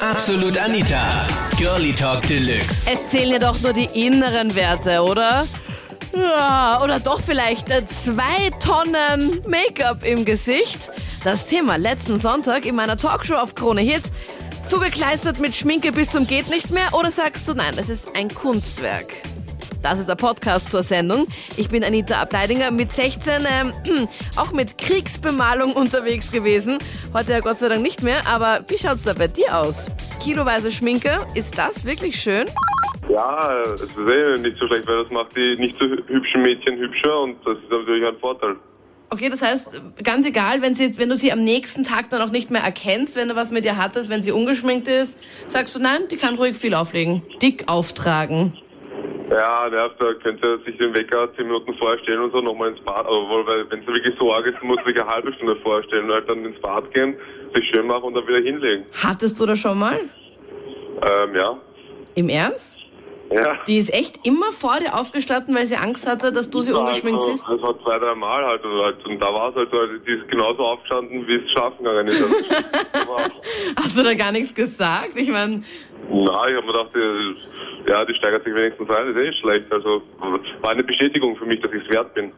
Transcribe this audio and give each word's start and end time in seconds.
Absolut 0.00 0.56
Anita. 0.56 1.26
Girlie 1.58 1.92
Talk 1.92 2.26
Deluxe. 2.26 2.90
Es 2.90 3.10
zählen 3.10 3.32
ja 3.32 3.38
doch 3.38 3.60
nur 3.60 3.74
die 3.74 4.06
inneren 4.06 4.54
Werte, 4.54 5.02
oder? 5.02 5.46
Ja, 6.16 6.80
oder 6.82 6.98
doch 7.00 7.20
vielleicht 7.20 7.68
zwei 7.68 8.50
Tonnen 8.60 9.42
Make-up 9.46 10.02
im 10.06 10.24
Gesicht. 10.24 10.90
Das 11.22 11.48
Thema 11.48 11.76
letzten 11.76 12.18
Sonntag 12.18 12.64
in 12.64 12.76
meiner 12.76 12.96
Talkshow 12.96 13.34
auf 13.34 13.54
Krone 13.54 13.82
Hit. 13.82 14.04
Zugekleistert 14.66 15.38
mit 15.38 15.54
Schminke 15.54 15.92
bis 15.92 16.12
zum 16.12 16.26
geht 16.26 16.48
nicht 16.48 16.70
mehr 16.70 16.94
oder 16.94 17.10
sagst 17.10 17.46
du 17.46 17.52
nein, 17.52 17.74
das 17.76 17.90
ist 17.90 18.16
ein 18.16 18.32
Kunstwerk? 18.32 19.12
Das 19.82 19.98
ist 19.98 20.08
der 20.10 20.14
Podcast 20.14 20.70
zur 20.70 20.82
Sendung. 20.82 21.26
Ich 21.56 21.70
bin 21.70 21.82
Anita 21.82 22.20
Ableidinger 22.20 22.70
mit 22.70 22.92
16, 22.92 23.32
ähm, 23.48 23.72
auch 24.36 24.52
mit 24.52 24.76
Kriegsbemalung 24.76 25.72
unterwegs 25.72 26.30
gewesen. 26.30 26.78
Heute 27.14 27.32
ja 27.32 27.40
Gott 27.40 27.56
sei 27.56 27.70
Dank 27.70 27.82
nicht 27.82 28.02
mehr, 28.02 28.26
aber 28.26 28.62
wie 28.68 28.76
schaut's 28.76 29.04
da 29.04 29.14
bei 29.14 29.28
dir 29.28 29.56
aus? 29.56 29.86
Kiloweise 30.22 30.70
Schminke, 30.70 31.26
ist 31.34 31.56
das 31.56 31.86
wirklich 31.86 32.20
schön? 32.20 32.46
Ja, 33.08 33.54
es 33.74 33.82
ist 33.82 33.96
eh 33.96 34.38
nicht 34.38 34.58
so 34.58 34.66
schlecht, 34.66 34.86
weil 34.86 35.02
das 35.02 35.10
macht 35.10 35.34
die 35.34 35.56
nicht 35.56 35.76
so 35.78 35.86
hübschen 35.86 36.42
Mädchen 36.42 36.78
hübscher 36.78 37.20
und 37.22 37.36
das 37.46 37.56
ist 37.56 37.70
natürlich 37.70 38.06
ein 38.06 38.18
Vorteil. 38.20 38.56
Okay, 39.08 39.28
das 39.28 39.42
heißt, 39.42 39.82
ganz 40.04 40.26
egal, 40.26 40.62
wenn, 40.62 40.74
sie, 40.74 40.96
wenn 40.98 41.08
du 41.08 41.16
sie 41.16 41.32
am 41.32 41.42
nächsten 41.42 41.82
Tag 41.82 42.10
dann 42.10 42.20
auch 42.20 42.30
nicht 42.30 42.50
mehr 42.50 42.62
erkennst, 42.62 43.16
wenn 43.16 43.28
du 43.28 43.34
was 43.34 43.50
mit 43.50 43.64
ihr 43.64 43.76
hattest, 43.76 44.08
wenn 44.10 44.22
sie 44.22 44.30
ungeschminkt 44.30 44.86
ist, 44.86 45.16
sagst 45.48 45.74
du, 45.74 45.80
nein, 45.80 46.02
die 46.10 46.16
kann 46.16 46.36
ruhig 46.36 46.56
viel 46.56 46.74
auflegen. 46.74 47.22
Dick 47.42 47.64
auftragen. 47.66 48.52
Ja, 49.30 49.68
nervt, 49.70 49.94
da 50.00 50.12
könnte 50.14 50.58
sich 50.66 50.76
den 50.78 50.92
Wecker 50.92 51.32
zehn 51.36 51.46
Minuten 51.46 51.72
vorstellen 51.74 52.20
und 52.20 52.32
so 52.32 52.38
nochmal 52.38 52.70
ins 52.70 52.80
Bad. 52.80 53.06
Aber 53.06 53.46
weil, 53.46 53.70
wenn 53.70 53.80
es 53.80 53.86
wirklich 53.86 54.14
so 54.18 54.32
arg 54.34 54.44
ist, 54.46 54.60
muss 54.62 54.78
sich 54.84 55.00
eine 55.00 55.08
halbe 55.08 55.32
Stunde 55.34 55.54
vorstellen 55.56 56.06
und 56.06 56.16
halt 56.16 56.28
dann 56.28 56.44
ins 56.44 56.60
Bad 56.60 56.92
gehen, 56.92 57.14
sich 57.54 57.64
schön 57.72 57.86
machen 57.86 58.04
und 58.04 58.14
dann 58.14 58.26
wieder 58.26 58.42
hinlegen. 58.42 58.84
Hattest 59.04 59.40
du 59.40 59.46
das 59.46 59.60
schon 59.60 59.78
mal? 59.78 60.00
Ähm, 60.00 61.36
ja. 61.36 61.56
Im 62.16 62.28
Ernst? 62.28 62.80
Ja. 63.32 63.56
Die 63.68 63.78
ist 63.78 63.94
echt 63.94 64.26
immer 64.26 64.50
vor 64.50 64.80
dir 64.80 64.98
aufgestanden, 64.98 65.54
weil 65.54 65.64
sie 65.64 65.76
Angst 65.76 66.08
hatte, 66.08 66.32
dass 66.32 66.50
du 66.50 66.62
sie 66.62 66.72
ungeschminkt 66.72 67.20
also, 67.20 67.30
siehst? 67.30 67.48
Das 67.48 67.62
war 67.62 67.80
zwei, 67.80 67.98
drei 68.00 68.16
Mal 68.16 68.44
halt 68.44 68.64
und, 68.64 68.82
halt. 68.82 69.06
und 69.06 69.20
da 69.20 69.32
war 69.32 69.50
es 69.50 69.54
halt 69.54 69.70
so, 69.70 69.76
die 70.04 70.12
ist 70.12 70.28
genauso 70.28 70.64
aufgestanden, 70.64 71.24
wie 71.28 71.36
es 71.36 71.52
schaffen 71.52 71.84
gegangen 71.84 72.08
ist. 72.08 72.24
Also, 72.24 72.36
Hast 73.76 73.96
du 73.96 74.02
da 74.02 74.14
gar 74.14 74.32
nichts 74.32 74.52
gesagt? 74.52 75.12
Ich 75.14 75.28
meine, 75.28 75.62
na, 76.10 76.48
ich 76.48 76.56
habe 76.56 76.66
mir 76.66 76.72
gedacht, 76.72 76.90
ja, 77.90 78.04
die 78.04 78.14
steigert 78.14 78.44
sich 78.44 78.54
wenigstens 78.54 78.88
ein, 78.88 79.08
ist 79.08 79.16
eh 79.16 79.28
nicht 79.28 79.40
schlecht. 79.40 79.72
Also 79.72 80.02
war 80.60 80.70
eine 80.70 80.84
Bestätigung 80.84 81.36
für 81.36 81.44
mich, 81.44 81.60
dass 81.60 81.72
ich 81.72 81.82
es 81.84 81.90
wert 81.90 82.14
bin. 82.14 82.32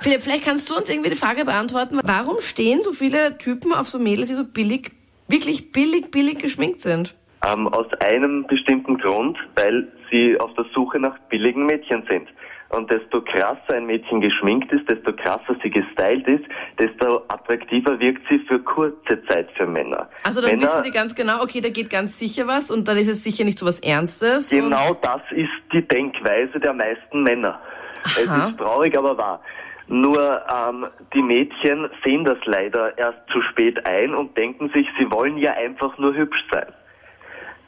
Philipp, 0.00 0.22
vielleicht 0.22 0.44
kannst 0.44 0.68
du 0.68 0.76
uns 0.76 0.90
irgendwie 0.90 1.10
die 1.10 1.16
Frage 1.16 1.44
beantworten, 1.44 2.00
warum 2.04 2.40
stehen 2.40 2.82
so 2.82 2.92
viele 2.92 3.38
Typen 3.38 3.72
auf 3.72 3.88
so 3.88 3.98
Mädels, 3.98 4.28
die 4.28 4.34
so 4.34 4.44
billig, 4.44 4.92
wirklich 5.28 5.72
billig, 5.72 6.10
billig 6.10 6.38
geschminkt 6.38 6.80
sind? 6.80 7.14
Ähm, 7.46 7.68
aus 7.68 7.86
einem 8.00 8.46
bestimmten 8.46 8.98
Grund, 8.98 9.38
weil 9.56 9.90
sie 10.10 10.38
auf 10.38 10.52
der 10.54 10.66
Suche 10.74 10.98
nach 10.98 11.18
billigen 11.30 11.66
Mädchen 11.66 12.04
sind. 12.10 12.28
Und 12.72 12.90
desto 12.90 13.20
krasser 13.20 13.74
ein 13.74 13.84
Mädchen 13.84 14.22
geschminkt 14.22 14.72
ist, 14.72 14.88
desto 14.88 15.12
krasser 15.12 15.54
sie 15.62 15.68
gestylt 15.68 16.26
ist, 16.26 16.44
desto 16.78 17.18
attraktiver 17.28 18.00
wirkt 18.00 18.22
sie 18.30 18.38
für 18.48 18.58
kurze 18.60 19.22
Zeit 19.26 19.50
für 19.58 19.66
Männer. 19.66 20.08
Also 20.22 20.40
dann 20.40 20.52
Männer, 20.52 20.62
wissen 20.62 20.82
sie 20.82 20.90
ganz 20.90 21.14
genau, 21.14 21.42
okay, 21.42 21.60
da 21.60 21.68
geht 21.68 21.90
ganz 21.90 22.18
sicher 22.18 22.46
was 22.46 22.70
und 22.70 22.88
dann 22.88 22.96
ist 22.96 23.08
es 23.08 23.22
sicher 23.22 23.44
nicht 23.44 23.58
so 23.58 23.66
was 23.66 23.78
Ernstes. 23.80 24.48
Genau 24.48 24.94
das 25.02 25.20
ist 25.32 25.50
die 25.74 25.86
Denkweise 25.86 26.58
der 26.58 26.72
meisten 26.72 27.22
Männer. 27.22 27.60
Es 28.04 28.26
Aha. 28.26 28.48
ist 28.48 28.58
traurig, 28.58 28.96
aber 28.96 29.18
wahr. 29.18 29.42
Nur 29.88 30.42
ähm, 30.50 30.86
die 31.14 31.22
Mädchen 31.22 31.90
sehen 32.02 32.24
das 32.24 32.38
leider 32.46 32.96
erst 32.96 33.18
zu 33.30 33.42
spät 33.42 33.86
ein 33.86 34.14
und 34.14 34.38
denken 34.38 34.70
sich, 34.74 34.88
sie 34.98 35.10
wollen 35.10 35.36
ja 35.36 35.52
einfach 35.52 35.98
nur 35.98 36.14
hübsch 36.14 36.42
sein. 36.50 36.72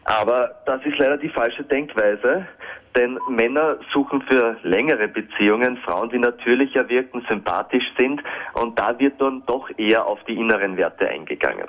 Aber 0.05 0.63
das 0.65 0.81
ist 0.87 0.97
leider 0.97 1.19
die 1.19 1.29
falsche 1.29 1.65
Denkweise, 1.65 2.47
denn 2.97 3.19
Männer 3.29 3.79
suchen 3.93 4.23
für 4.23 4.57
längere 4.63 5.09
Beziehungen 5.09 5.77
Frauen, 5.79 6.11
die 6.11 6.19
natürlicher 6.19 6.89
wirken, 6.89 7.25
sympathisch 7.29 7.85
sind 7.99 8.23
und 8.55 8.79
da 8.79 8.99
wird 8.99 9.21
dann 9.21 9.43
doch 9.47 9.69
eher 9.77 10.07
auf 10.07 10.23
die 10.25 10.35
inneren 10.35 10.77
Werte 10.77 11.09
eingegangen. 11.09 11.69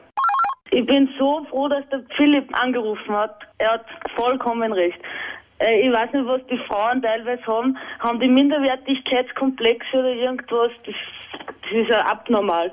Ich 0.72 0.86
bin 0.86 1.10
so 1.18 1.46
froh, 1.50 1.68
dass 1.68 1.88
der 1.90 2.04
Philipp 2.18 2.50
angerufen 2.60 3.16
hat. 3.16 3.40
Er 3.60 3.74
hat 3.74 3.86
vollkommen 4.16 4.74
recht. 4.74 5.00
Äh, 5.60 5.88
Ich 5.88 5.94
weiß 5.94 6.12
nicht, 6.12 6.26
was 6.26 6.46
die 6.48 6.58
Frauen 6.68 7.02
teilweise 7.02 7.46
haben. 7.46 7.78
Haben 8.00 8.20
die 8.20 8.30
Minderwertigkeitskomplexe 8.30 9.98
oder 9.98 10.14
irgendwas? 10.14 10.72
Das, 10.86 10.96
das 11.62 11.72
ist 11.72 11.90
ja 11.90 12.00
abnormal. 12.00 12.72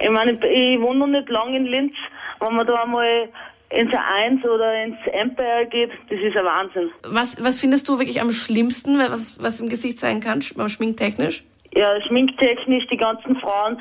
Ich 0.00 0.10
meine, 0.10 0.32
ich 0.46 0.80
wohne 0.80 1.00
noch 1.00 1.06
nicht 1.08 1.28
lange 1.28 1.56
in 1.56 1.66
Linz. 1.66 1.92
Wenn 2.40 2.54
man 2.54 2.66
da 2.66 2.82
einmal 2.82 3.28
ins 3.76 3.90
A1 3.92 4.44
oder 4.46 4.84
ins 4.84 4.96
Empire 5.12 5.66
geht, 5.70 5.90
das 6.10 6.18
ist 6.20 6.36
ein 6.36 6.44
Wahnsinn. 6.44 6.90
Was, 7.08 7.42
was 7.42 7.58
findest 7.58 7.88
du 7.88 7.98
wirklich 7.98 8.20
am 8.20 8.30
schlimmsten, 8.32 8.98
was, 8.98 9.42
was 9.42 9.60
im 9.60 9.68
Gesicht 9.68 9.98
sein 9.98 10.20
kann, 10.20 10.40
sch- 10.40 10.68
schminktechnisch? 10.68 11.42
Ja, 11.74 12.00
schminktechnisch, 12.06 12.86
die 12.90 12.98
ganzen 12.98 13.34
Frauen, 13.36 13.80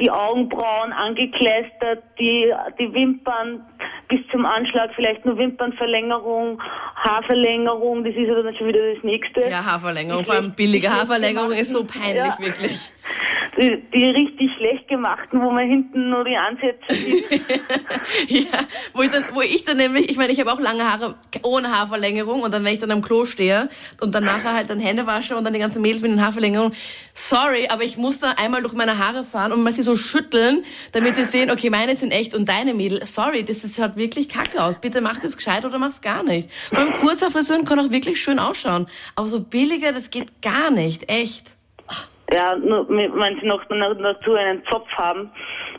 die 0.00 0.10
Augenbrauen 0.10 0.92
angekleistert, 0.92 2.02
die, 2.18 2.50
die 2.78 2.92
Wimpern 2.94 3.60
bis 4.08 4.20
zum 4.30 4.46
Anschlag, 4.46 4.90
vielleicht 4.94 5.24
nur 5.26 5.36
Wimpernverlängerung, 5.36 6.60
Haarverlängerung, 6.96 8.04
das 8.04 8.14
ist 8.14 8.30
aber 8.30 8.42
dann 8.42 8.54
schon 8.56 8.68
wieder 8.68 8.94
das 8.94 9.02
nächste. 9.04 9.40
Ja, 9.48 9.64
Haarverlängerung, 9.64 10.20
Die 10.22 10.26
vor 10.26 10.34
allem 10.36 10.52
billige 10.54 10.88
Haarverlängerung 10.90 11.52
ist 11.52 11.72
so 11.72 11.84
peinlich, 11.84 12.16
Ja. 12.16 12.36
wirklich. 12.38 12.90
Die, 13.58 13.82
die 13.94 14.04
richtig 14.10 14.50
schlecht 14.56 14.86
gemachten, 14.88 15.40
wo 15.40 15.50
man 15.50 15.66
hinten 15.66 16.10
nur 16.10 16.24
die 16.24 16.36
Ansätze 16.36 16.94
sieht. 16.94 17.24
Ja, 18.28 18.60
wo 18.92 19.02
ich 19.02 19.10
dann, 19.10 19.24
wo 19.32 19.40
ich 19.40 19.64
dann 19.64 19.78
nämlich, 19.78 20.08
ich 20.10 20.16
meine, 20.16 20.32
ich 20.32 20.38
habe 20.40 20.52
auch 20.52 20.60
lange 20.60 20.84
Haare 20.84 21.16
ohne 21.42 21.70
Haarverlängerung 21.70 22.42
und 22.42 22.52
dann, 22.52 22.64
wenn 22.64 22.72
ich 22.72 22.78
dann 22.78 22.90
am 22.90 23.02
Klo 23.02 23.24
stehe 23.24 23.68
und 24.00 24.14
dann 24.14 24.24
nachher 24.24 24.52
halt 24.52 24.70
dann 24.70 24.78
Hände 24.78 25.06
wasche 25.06 25.36
und 25.36 25.44
dann 25.44 25.52
die 25.52 25.58
ganzen 25.58 25.82
Mädels 25.82 26.02
mit 26.02 26.12
den 26.12 26.22
Haarverlängerungen, 26.22 26.72
sorry, 27.14 27.66
aber 27.68 27.82
ich 27.82 27.96
muss 27.96 28.20
da 28.20 28.32
einmal 28.32 28.62
durch 28.62 28.74
meine 28.74 28.98
Haare 28.98 29.24
fahren 29.24 29.52
und 29.52 29.62
mal 29.62 29.72
sie 29.72 29.82
so 29.82 29.96
schütteln, 29.96 30.64
damit 30.92 31.16
sie 31.16 31.24
sehen, 31.24 31.50
okay, 31.50 31.70
meine 31.70 31.96
sind 31.96 32.12
echt 32.12 32.34
und 32.34 32.48
deine 32.48 32.74
Mädel, 32.74 33.04
sorry, 33.04 33.44
das, 33.44 33.62
das 33.62 33.76
schaut 33.76 33.96
wirklich 33.96 34.28
kacke 34.28 34.62
aus. 34.62 34.78
Bitte 34.80 35.00
mach 35.00 35.18
das 35.18 35.36
gescheit 35.36 35.64
oder 35.64 35.78
mach's 35.78 36.00
gar 36.00 36.22
nicht. 36.22 36.50
Vor 36.68 36.78
allem 36.78 36.92
kurzer 36.94 37.30
Frisuren 37.30 37.64
können 37.64 37.86
auch 37.86 37.92
wirklich 37.92 38.20
schön 38.20 38.38
ausschauen, 38.38 38.86
aber 39.14 39.28
so 39.28 39.40
billiger, 39.40 39.92
das 39.92 40.10
geht 40.10 40.42
gar 40.42 40.70
nicht, 40.70 41.10
echt. 41.10 41.55
Ja, 42.32 42.56
nur, 42.56 42.88
wenn 42.88 43.40
sie 43.40 43.46
noch 43.46 43.64
dazu 43.68 44.34
einen 44.34 44.62
Zopf 44.70 44.88
haben 44.96 45.30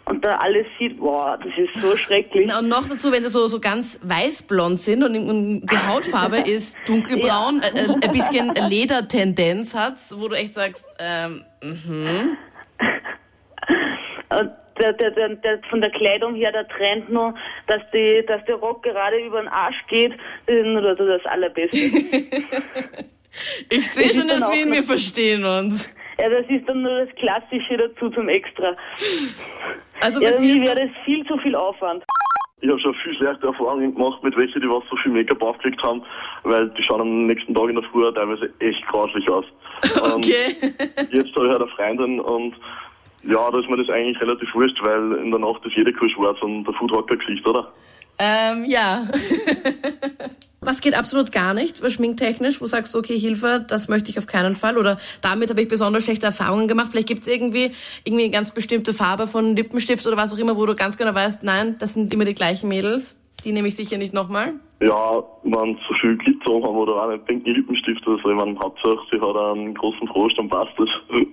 und 0.06 0.24
da 0.24 0.36
alles 0.36 0.66
sieht, 0.80 0.98
boah, 0.98 1.38
das 1.44 1.52
ist 1.58 1.82
so 1.82 1.98
schrecklich. 1.98 2.48
Na, 2.48 2.60
Und 2.60 2.70
noch 2.70 2.88
dazu, 2.88 3.12
wenn 3.12 3.22
sie 3.24 3.30
so, 3.30 3.48
so 3.48 3.60
ganz 3.60 4.00
weißblond 4.04 4.80
sind 4.80 5.04
und, 5.04 5.16
und 5.16 5.66
die 5.66 5.78
Hautfarbe 5.78 6.38
ist 6.46 6.78
dunkelbraun, 6.86 7.62
äh, 7.62 7.80
äh, 7.80 7.94
ein 8.02 8.12
bisschen 8.12 8.54
Ledertendenz 8.70 9.76
hat, 9.76 9.96
wo 10.16 10.30
du 10.30 10.36
echt 10.36 10.54
sagst, 10.54 10.86
ähm, 11.00 11.44
mhm. 11.62 12.38
Und 14.30 14.52
der, 14.80 14.94
der, 14.94 15.12
der, 15.12 15.30
der, 15.36 15.60
von 15.70 15.82
der 15.82 15.90
Kleidung 15.92 16.36
her, 16.36 16.52
der 16.52 16.68
Trend 16.68 17.10
nur, 17.10 17.34
dass, 17.68 17.82
die, 17.94 18.24
dass 18.28 18.44
der 18.46 18.56
Rock 18.56 18.84
gerade 18.84 19.18
über 19.18 19.42
den 19.42 19.48
Arsch 19.48 19.84
geht, 19.90 20.14
das 20.46 20.56
ist 20.56 20.66
nur 20.66 20.82
das, 20.82 21.26
Allerbeste. 21.26 21.78
ich 23.70 23.90
sehe 23.90 24.14
schon, 24.14 24.28
dass 24.28 24.44
auch 24.44 24.52
wir 24.54 24.64
in 24.64 24.70
noch- 24.70 24.78
mir 24.78 24.84
verstehen 24.84 25.44
uns. 25.44 25.94
Ja, 26.20 26.30
das 26.30 26.46
ist 26.50 26.68
dann 26.68 26.82
nur 26.82 27.06
das 27.06 27.16
Klassische 27.16 27.78
dazu 27.78 28.10
zum 28.10 28.30
Extra. 28.30 28.76
Also 30.02 30.20
bei 30.20 30.26
Ja, 30.28 30.38
dir 30.38 30.56
ist 30.56 30.64
wäre 30.64 30.88
das 30.88 30.90
viel 31.06 31.26
zu 31.26 31.38
viel 31.38 31.56
Aufwand. 31.56 32.04
Ich 32.60 32.70
habe 32.70 32.80
schon 32.80 32.96
viel 33.04 33.16
schlechte 33.16 33.46
Erfahrungen 33.46 33.94
gemacht 33.94 34.24
mit 34.24 34.36
welchen, 34.36 34.60
die 34.62 34.68
was 34.70 34.84
so 34.90 34.96
viel 34.98 35.12
Make-up 35.12 35.42
aufgelegt 35.44 35.82
haben, 35.84 36.02
weil 36.44 36.70
die 36.70 36.82
schauen 36.82 37.02
am 37.02 37.28
nächsten 37.28 37.54
Tag 37.54 37.70
in 37.70 37.76
der 37.76 37.84
Früh 37.92 38.12
teilweise 38.14 38.52
echt 38.60 38.84
grauslich 38.88 39.30
aus. 39.30 39.46
okay. 40.16 40.56
Und 41.00 41.12
jetzt 41.14 41.36
habe 41.36 41.46
ich 41.46 41.52
halt 41.52 41.62
eine 41.62 41.68
Freundin 41.76 42.20
und 42.20 42.56
ja, 43.24 43.52
da 43.52 43.60
ist 43.60 43.70
mir 43.70 43.78
das 43.78 43.90
eigentlich 43.90 44.20
relativ 44.22 44.54
wurscht, 44.56 44.78
weil 44.82 45.14
in 45.24 45.30
der 45.30 45.40
Nacht 45.40 45.64
ist 45.66 45.76
jede 45.76 45.94
Kuh 45.94 46.10
schwarz 46.10 46.42
und 46.42 46.64
der 46.64 46.74
Food 46.74 46.96
hat 46.98 47.08
kein 47.08 47.20
Gesicht, 47.20 47.46
oder? 47.48 47.72
ähm, 48.20 48.66
ja. 48.66 49.06
Was 50.68 50.82
geht 50.82 50.96
absolut 50.96 51.32
gar 51.32 51.54
nicht, 51.54 51.78
schminktechnisch? 51.90 52.60
Wo 52.60 52.68
sagst 52.68 52.94
du, 52.94 53.00
okay, 53.00 53.18
Hilfe, 53.18 53.64
das 53.66 53.88
möchte 53.88 54.10
ich 54.10 54.18
auf 54.18 54.28
keinen 54.28 54.58
Fall? 54.58 54.78
Oder 54.78 54.98
damit 55.22 55.50
habe 55.50 55.62
ich 55.62 55.70
besonders 55.70 56.04
schlechte 56.04 56.26
Erfahrungen 56.26 56.68
gemacht. 56.68 56.90
Vielleicht 56.92 57.08
gibt 57.08 57.22
es 57.22 57.30
irgendwie, 57.30 57.72
irgendwie 58.04 58.26
eine 58.26 58.34
ganz 58.34 58.52
bestimmte 58.52 58.94
Farbe 58.94 59.28
von 59.28 59.56
Lippenstift 59.56 60.06
oder 60.06 60.18
was 60.18 60.34
auch 60.34 60.38
immer, 60.38 60.58
wo 60.58 60.66
du 60.66 60.76
ganz 60.76 60.98
genau 60.98 61.16
weißt, 61.16 61.42
nein, 61.44 61.78
das 61.80 61.94
sind 61.94 62.14
immer 62.14 62.26
die 62.26 62.34
gleichen 62.34 62.68
Mädels. 62.68 63.18
Die 63.46 63.54
nehme 63.54 63.70
ich 63.70 63.78
sicher 63.78 63.98
nicht 63.98 64.14
nochmal. 64.14 64.56
Ja, 64.82 65.24
wenn 65.44 65.78
so 65.88 65.96
viel 66.02 66.18
Glitzer 66.18 66.52
haben 66.56 66.76
oder 66.76 66.96
auch 66.96 67.10
einen 67.12 67.24
pinken 67.24 67.56
Lippenstift 67.56 68.06
oder 68.06 68.22
so, 68.22 68.30
ich 68.30 68.36
meine, 68.36 68.60
Hauptsache 68.60 69.00
sie 69.10 69.22
hat 69.22 69.38
einen 69.38 69.74
großen 69.74 70.06
Frosch, 70.10 70.34
dann 70.36 70.50
passt 70.50 70.74
das. 70.78 70.90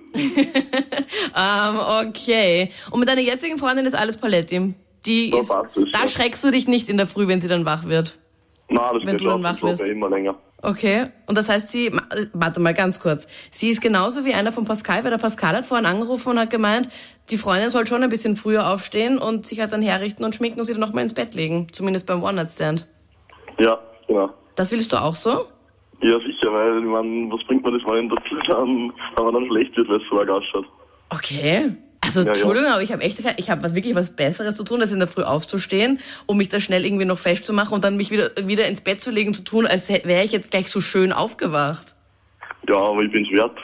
Ähm, 1.37 2.07
okay. 2.07 2.69
Und 2.89 3.01
mit 3.01 3.09
deiner 3.09 3.19
jetzigen 3.19 3.57
Freundin 3.57 3.85
ist 3.85 3.95
alles 3.95 4.15
Paletti. 4.15 4.73
Die 5.05 5.29
Da 5.29 5.37
ist, 5.39 5.53
da 5.91 6.07
schreckst 6.07 6.41
du 6.45 6.51
dich 6.51 6.69
nicht 6.69 6.87
in 6.87 6.95
der 6.95 7.07
Früh, 7.07 7.27
wenn 7.27 7.41
sie 7.41 7.49
dann 7.49 7.65
wach 7.65 7.83
wird. 7.85 8.17
Nein, 8.69 8.83
das 8.93 9.05
Wenn 9.05 9.17
du 9.17 9.25
dann 9.25 9.43
wach 9.43 9.61
wirst. 9.61 9.87
immer 9.87 10.09
länger. 10.09 10.35
Okay. 10.61 11.07
Und 11.27 11.37
das 11.37 11.49
heißt, 11.49 11.69
sie, 11.69 11.87
äh, 11.87 11.91
warte 12.33 12.59
mal 12.59 12.73
ganz 12.73 12.99
kurz. 12.99 13.27
Sie 13.51 13.69
ist 13.69 13.81
genauso 13.81 14.25
wie 14.25 14.33
einer 14.33 14.51
von 14.51 14.65
Pascal, 14.65 15.03
weil 15.03 15.11
der 15.11 15.19
Pascal 15.19 15.55
hat 15.55 15.65
vorhin 15.65 15.85
angerufen 15.85 16.29
und 16.29 16.39
hat 16.39 16.49
gemeint, 16.49 16.89
die 17.29 17.37
Freundin 17.37 17.69
soll 17.69 17.85
schon 17.85 18.03
ein 18.03 18.09
bisschen 18.09 18.35
früher 18.35 18.67
aufstehen 18.71 19.17
und 19.17 19.45
sich 19.45 19.59
halt 19.59 19.71
dann 19.71 19.81
herrichten 19.81 20.23
und 20.23 20.33
schminken 20.33 20.59
und 20.59 20.65
sie 20.65 20.73
dann 20.73 20.81
nochmal 20.81 21.03
ins 21.03 21.13
Bett 21.13 21.35
legen. 21.35 21.67
Zumindest 21.71 22.07
beim 22.07 22.23
One-Night-Stand. 22.23 22.87
Ja, 23.59 23.79
genau. 24.07 24.31
Das 24.55 24.71
willst 24.71 24.91
du 24.93 24.97
auch 25.01 25.15
so? 25.15 25.45
Ja, 26.01 26.19
sicher, 26.19 26.51
weil, 26.51 26.81
mein, 26.81 27.31
was 27.31 27.43
bringt 27.45 27.63
mir 27.63 27.71
das, 27.71 27.81
wenn, 27.85 28.09
das 28.09 28.19
dann, 28.47 28.91
wenn 29.15 29.25
man 29.25 29.33
dann 29.33 29.45
schlecht 29.47 29.77
wird, 29.77 29.87
weil 29.87 30.01
es 30.01 30.09
so 30.09 30.19
ausschaut? 30.19 30.65
Okay. 31.09 31.71
Also 32.05 32.21
ja. 32.21 32.27
Entschuldigung, 32.27 32.69
aber 32.69 32.81
ich 32.81 32.91
habe 32.91 33.01
echt, 33.01 33.19
ich 33.37 33.49
habe 33.49 33.63
was 33.63 33.75
wirklich 33.75 33.95
was 33.95 34.15
Besseres 34.15 34.55
zu 34.55 34.63
tun, 34.63 34.81
als 34.81 34.91
in 34.91 34.99
der 34.99 35.07
Früh 35.07 35.23
aufzustehen, 35.23 35.99
um 36.27 36.37
mich 36.37 36.49
da 36.49 36.59
schnell 36.59 36.85
irgendwie 36.85 37.05
noch 37.05 37.17
festzumachen 37.17 37.73
und 37.73 37.83
dann 37.83 37.97
mich 37.97 38.11
wieder 38.11 38.31
wieder 38.43 38.67
ins 38.67 38.81
Bett 38.81 39.01
zu 39.01 39.11
legen 39.11 39.33
zu 39.33 39.43
tun, 39.43 39.65
als 39.65 39.89
wäre 39.89 40.23
ich 40.23 40.31
jetzt 40.31 40.51
gleich 40.51 40.69
so 40.69 40.81
schön 40.81 41.11
aufgewacht. 41.11 41.95
Ja, 42.69 42.77
aber 42.77 43.01
ich 43.01 43.11
bin's 43.11 43.29
wert. 43.31 43.57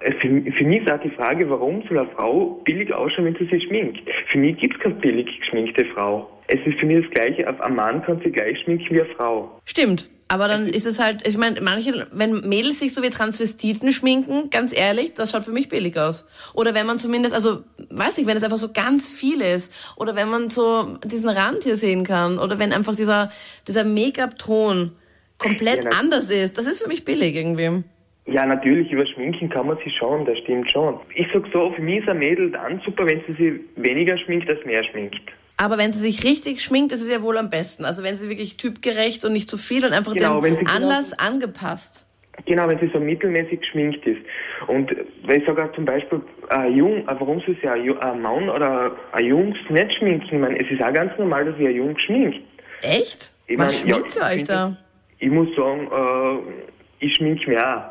Äh, 0.00 0.12
Für, 0.12 0.28
für 0.52 0.64
mich 0.64 0.82
ist 0.82 0.92
auch 0.92 1.00
die 1.00 1.10
Frage, 1.10 1.48
warum 1.48 1.82
soll 1.88 1.98
eine 1.98 2.08
Frau 2.10 2.60
billig 2.64 2.92
ausschauen, 2.92 3.26
wenn 3.26 3.36
sie 3.36 3.46
sich 3.46 3.64
schminkt? 3.64 4.00
Für 4.30 4.38
mich 4.38 4.56
gibt 4.58 4.76
es 4.76 4.80
keine 4.80 4.94
billig 4.96 5.26
geschminkte 5.40 5.84
Frau. 5.94 6.30
Es 6.48 6.60
ist 6.66 6.78
für 6.80 6.86
mich 6.86 7.02
das 7.02 7.10
Gleiche, 7.10 7.46
ein 7.46 7.74
Mann 7.74 8.02
kann 8.02 8.20
sie 8.24 8.30
gleich 8.30 8.58
schminken 8.60 8.88
wie 8.90 9.02
eine 9.02 9.14
Frau. 9.14 9.60
Stimmt. 9.64 10.08
Aber 10.30 10.46
dann 10.46 10.68
ist 10.68 10.86
es 10.86 11.00
halt, 11.00 11.26
ich 11.26 11.36
meine, 11.36 11.60
manche, 11.60 12.06
wenn 12.12 12.48
Mädels 12.48 12.78
sich 12.78 12.94
so 12.94 13.02
wie 13.02 13.10
Transvestiten 13.10 13.90
schminken, 13.90 14.48
ganz 14.48 14.72
ehrlich, 14.72 15.12
das 15.14 15.32
schaut 15.32 15.42
für 15.42 15.50
mich 15.50 15.68
billig 15.68 15.98
aus. 15.98 16.24
Oder 16.54 16.72
wenn 16.72 16.86
man 16.86 17.00
zumindest, 17.00 17.34
also, 17.34 17.64
weiß 17.90 18.16
ich, 18.18 18.28
wenn 18.28 18.36
es 18.36 18.44
einfach 18.44 18.56
so 18.56 18.68
ganz 18.72 19.08
viel 19.08 19.40
ist. 19.40 19.74
Oder 19.96 20.14
wenn 20.14 20.28
man 20.28 20.48
so 20.48 20.98
diesen 21.04 21.28
Rand 21.30 21.64
hier 21.64 21.74
sehen 21.74 22.04
kann. 22.04 22.38
Oder 22.38 22.60
wenn 22.60 22.72
einfach 22.72 22.94
dieser, 22.94 23.32
dieser 23.66 23.82
Make-up-Ton 23.82 24.92
komplett 25.36 25.82
Ja, 25.82 25.90
anders 25.98 26.30
ist. 26.30 26.56
Das 26.56 26.66
ist 26.66 26.80
für 26.80 26.88
mich 26.88 27.04
billig 27.04 27.34
irgendwie. 27.34 27.82
Ja, 28.26 28.46
natürlich, 28.46 28.92
über 28.92 29.06
Schminken 29.06 29.48
kann 29.48 29.66
man 29.66 29.78
sich 29.78 29.92
schon, 29.98 30.26
das 30.26 30.38
stimmt 30.38 30.70
schon. 30.70 31.00
Ich 31.16 31.26
sag 31.34 31.42
so, 31.52 31.72
für 31.72 31.82
mich 31.82 32.02
ist 32.02 32.08
ein 32.08 32.18
Mädel 32.18 32.52
dann 32.52 32.80
super, 32.84 33.04
wenn 33.04 33.20
sie 33.26 33.32
sich 33.32 33.60
weniger 33.74 34.16
schminkt 34.16 34.48
als 34.48 34.64
mehr 34.64 34.84
schminkt. 34.84 35.32
Aber 35.62 35.76
wenn 35.76 35.92
sie 35.92 35.98
sich 35.98 36.24
richtig 36.24 36.62
schminkt, 36.62 36.90
ist 36.90 37.02
es 37.02 37.10
ja 37.10 37.20
wohl 37.20 37.36
am 37.36 37.50
besten. 37.50 37.84
Also 37.84 38.02
wenn 38.02 38.16
sie 38.16 38.30
wirklich 38.30 38.56
typgerecht 38.56 39.26
und 39.26 39.34
nicht 39.34 39.50
zu 39.50 39.58
viel 39.58 39.84
und 39.84 39.92
einfach 39.92 40.14
Genau, 40.14 40.42
wenn 40.42 40.54
dem 40.56 40.64
genau- 40.64 40.74
Anlass 40.74 41.12
angepasst. 41.12 42.06
Genau, 42.46 42.66
wenn 42.66 42.78
sie 42.78 42.88
so 42.94 42.98
mittelmäßig 42.98 43.60
geschminkt 43.60 44.06
ist. 44.06 44.22
Und 44.68 44.90
weil 45.26 45.40
ich 45.40 45.46
sage 45.46 45.70
zum 45.74 45.84
Beispiel, 45.84 46.22
ein 46.48 46.74
Jung, 46.74 47.06
äh, 47.06 47.08
warum 47.08 47.40
soll 47.40 47.54
sich 47.56 47.68
ein, 47.68 47.98
ein 47.98 48.22
Mann 48.22 48.48
oder 48.48 48.96
ein 49.12 49.26
Jungs 49.26 49.58
nicht 49.68 49.94
schminken? 49.96 50.24
Ich 50.32 50.40
meine, 50.40 50.58
es 50.58 50.70
ist 50.70 50.80
auch 50.82 50.94
ganz 50.94 51.12
normal, 51.18 51.44
dass 51.44 51.54
sich 51.58 51.66
ein 51.66 51.74
Jung 51.76 51.98
schminkt. 51.98 52.40
Echt? 52.80 53.30
Ich 53.46 53.58
Was 53.58 53.84
mein, 53.84 53.90
ja, 53.90 53.96
schminkt 53.96 54.16
ihr 54.16 54.22
ich 54.22 54.40
euch 54.40 54.44
da? 54.44 54.76
Ich 55.18 55.28
muss 55.28 55.48
sagen, 55.54 55.90
äh, 55.92 57.04
ich 57.04 57.14
schmink 57.16 57.46
mich 57.46 57.58
auch. 57.58 57.82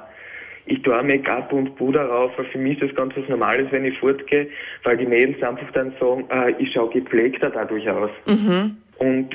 Ich 0.71 0.81
tue 0.83 1.01
Make-up 1.03 1.51
und 1.51 1.75
Puder 1.75 2.05
rauf, 2.05 2.31
weil 2.37 2.45
für 2.45 2.57
mich 2.59 2.79
ist 2.81 2.89
das 2.91 2.95
ganz 2.95 3.13
was 3.17 3.27
Normales, 3.27 3.67
wenn 3.71 3.85
ich 3.85 3.97
fortgehe, 3.99 4.47
weil 4.83 4.97
die 4.97 5.05
Mädels 5.05 5.41
einfach 5.41 5.71
dann 5.73 5.93
sagen, 5.99 6.25
äh, 6.29 6.51
ich 6.59 6.71
schaue 6.71 6.89
gepflegter 6.91 7.49
dadurch 7.49 7.89
aus. 7.89 8.11
Mhm. 8.27 8.77
Und 8.99 9.29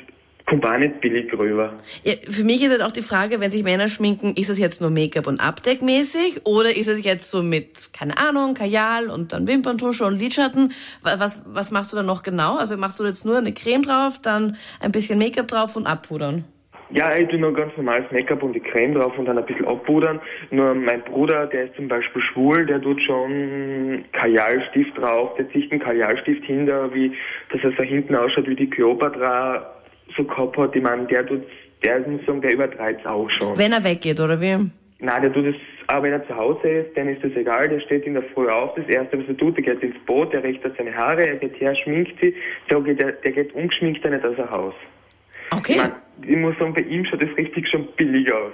kommt 0.46 0.64
auch 0.66 0.76
nicht 0.76 1.00
billig 1.00 1.32
rüber. 1.32 1.72
Ja, 2.04 2.12
für 2.28 2.44
mich 2.44 2.62
ist 2.62 2.70
halt 2.70 2.82
auch 2.82 2.92
die 2.92 3.00
Frage, 3.02 3.40
wenn 3.40 3.50
sich 3.50 3.64
Männer 3.64 3.88
schminken, 3.88 4.34
ist 4.36 4.50
es 4.50 4.58
jetzt 4.58 4.80
nur 4.80 4.90
Make-up 4.90 5.26
und 5.26 5.40
Abdeckmäßig 5.40 6.42
oder 6.44 6.68
ist 6.76 6.86
es 6.86 7.02
jetzt 7.02 7.30
so 7.30 7.42
mit, 7.42 7.92
keine 7.94 8.18
Ahnung, 8.18 8.52
Kajal 8.54 9.08
und 9.08 9.32
dann 9.32 9.46
Wimperntusche 9.46 10.04
und 10.04 10.18
Lidschatten? 10.18 10.72
Wa- 11.02 11.14
Was, 11.18 11.42
was 11.46 11.70
machst 11.70 11.92
du 11.92 11.96
da 11.96 12.02
noch 12.02 12.22
genau? 12.22 12.56
Also 12.56 12.76
machst 12.76 13.00
du 13.00 13.04
jetzt 13.04 13.24
nur 13.24 13.38
eine 13.38 13.52
Creme 13.54 13.82
drauf, 13.84 14.20
dann 14.22 14.56
ein 14.80 14.92
bisschen 14.92 15.18
Make-up 15.18 15.48
drauf 15.48 15.76
und 15.76 15.86
abpudern? 15.86 16.44
Ja, 16.90 17.16
ich 17.16 17.28
tue 17.28 17.38
nur 17.38 17.52
ganz 17.54 17.76
normales 17.76 18.10
Make-up 18.12 18.42
und 18.42 18.52
die 18.52 18.60
Creme 18.60 18.94
drauf 18.94 19.18
und 19.18 19.26
dann 19.26 19.38
ein 19.38 19.46
bisschen 19.46 19.66
abpudern. 19.66 20.20
Nur 20.50 20.74
mein 20.74 21.02
Bruder, 21.02 21.46
der 21.46 21.64
ist 21.64 21.76
zum 21.76 21.88
Beispiel 21.88 22.22
schwul, 22.22 22.66
der 22.66 22.80
tut 22.80 23.04
schon 23.04 24.04
Kajalstift 24.12 24.96
drauf, 24.98 25.34
der 25.36 25.50
zieht 25.50 25.70
einen 25.72 25.80
Kajalstift 25.80 26.44
hinter, 26.44 26.92
wie, 26.94 27.12
dass 27.50 27.62
er 27.64 27.72
so 27.72 27.82
hinten 27.82 28.14
ausschaut 28.14 28.46
wie 28.46 28.54
die 28.54 28.68
Kleopatra 28.68 29.74
so 30.16 30.24
gehabt 30.24 30.56
hat. 30.56 30.76
Ich 30.76 30.82
meine, 30.82 31.06
der 31.06 31.26
tut, 31.26 31.42
der 31.84 32.00
ich 32.00 32.06
muss 32.06 32.24
sagen, 32.26 32.42
der 32.42 32.52
übertreibt 32.52 33.00
es 33.00 33.06
auch 33.06 33.28
schon. 33.30 33.58
Wenn 33.58 33.72
er 33.72 33.82
weggeht, 33.82 34.20
oder 34.20 34.40
wie? 34.40 34.70
Nein, 35.00 35.22
der 35.22 35.32
tut 35.32 35.46
es, 35.46 35.56
auch 35.88 36.02
wenn 36.02 36.12
er 36.12 36.26
zu 36.26 36.34
Hause 36.36 36.68
ist, 36.68 36.96
dann 36.96 37.08
ist 37.08 37.22
das 37.22 37.32
egal, 37.32 37.68
der 37.68 37.80
steht 37.80 38.06
in 38.06 38.14
der 38.14 38.22
Früh 38.34 38.48
auf, 38.48 38.74
das 38.74 38.86
erste, 38.86 39.18
was 39.18 39.28
er 39.28 39.36
tut, 39.36 39.56
der 39.58 39.74
geht 39.74 39.82
ins 39.82 39.98
Boot, 40.06 40.32
der 40.32 40.42
richtet 40.42 40.76
seine 40.78 40.94
Haare, 40.94 41.26
er 41.26 41.36
geht 41.36 41.60
her, 41.60 41.74
schminkt 41.74 42.14
sie, 42.22 42.34
geht 42.68 43.02
der, 43.02 43.12
der 43.12 43.32
geht 43.32 43.54
ungeschminkt 43.54 44.04
nicht 44.04 44.24
aus 44.24 44.36
dem 44.36 44.50
Haus. 44.50 44.74
Ich, 45.50 45.58
Okay. 45.58 45.76
mein, 45.76 45.92
ich 46.22 46.36
muss 46.36 46.56
sagen, 46.58 46.74
bei 46.74 46.82
ihm 46.82 47.04
schaut 47.04 47.22
das 47.22 47.36
richtig 47.36 47.68
schon 47.68 47.86
billig 47.96 48.32
aus. 48.32 48.52